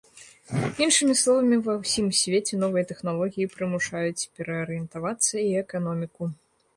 [0.83, 6.23] Іншымі словамі, ва ўсім свеце новыя тэхналогіі прымушаюць пераарыентавацца і эканоміку.